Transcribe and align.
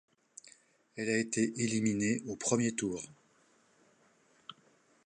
Elle 0.95 1.09
a 1.11 1.19
été 1.19 1.53
éliminée 1.61 2.23
au 2.25 2.35
premier 2.35 2.71
tour. 2.73 3.03